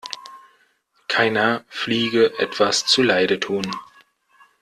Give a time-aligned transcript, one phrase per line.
[1.07, 3.69] Keiner Fliege etwas zuleide tun.